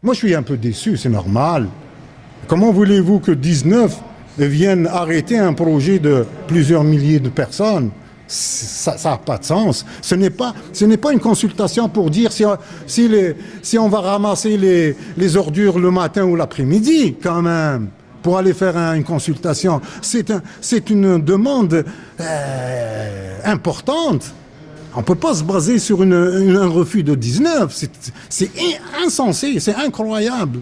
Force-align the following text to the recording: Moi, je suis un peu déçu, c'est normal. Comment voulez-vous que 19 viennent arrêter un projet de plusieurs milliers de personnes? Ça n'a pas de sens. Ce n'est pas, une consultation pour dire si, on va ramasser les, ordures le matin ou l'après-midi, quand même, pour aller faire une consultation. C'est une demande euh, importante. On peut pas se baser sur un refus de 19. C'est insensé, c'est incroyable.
Moi, 0.00 0.14
je 0.14 0.18
suis 0.18 0.34
un 0.36 0.44
peu 0.44 0.56
déçu, 0.56 0.96
c'est 0.96 1.08
normal. 1.08 1.66
Comment 2.46 2.70
voulez-vous 2.70 3.18
que 3.18 3.32
19 3.32 3.98
viennent 4.38 4.86
arrêter 4.86 5.36
un 5.36 5.52
projet 5.54 5.98
de 5.98 6.24
plusieurs 6.46 6.84
milliers 6.84 7.18
de 7.18 7.28
personnes? 7.28 7.90
Ça 8.28 8.94
n'a 9.02 9.16
pas 9.16 9.38
de 9.38 9.44
sens. 9.44 9.84
Ce 10.00 10.14
n'est 10.14 10.30
pas, 10.30 10.54
une 10.80 11.18
consultation 11.18 11.88
pour 11.88 12.10
dire 12.10 12.30
si, 12.30 12.44
on 13.76 13.88
va 13.88 14.00
ramasser 14.00 14.56
les, 14.56 15.36
ordures 15.36 15.80
le 15.80 15.90
matin 15.90 16.22
ou 16.26 16.36
l'après-midi, 16.36 17.16
quand 17.20 17.42
même, 17.42 17.88
pour 18.22 18.38
aller 18.38 18.54
faire 18.54 18.76
une 18.76 19.02
consultation. 19.02 19.80
C'est 20.00 20.90
une 20.90 21.18
demande 21.20 21.84
euh, 22.20 23.38
importante. 23.44 24.32
On 24.98 25.02
peut 25.04 25.14
pas 25.14 25.32
se 25.32 25.44
baser 25.44 25.78
sur 25.78 26.02
un 26.02 26.66
refus 26.66 27.04
de 27.04 27.14
19. 27.14 27.72
C'est 28.28 28.50
insensé, 29.00 29.60
c'est 29.60 29.76
incroyable. 29.76 30.58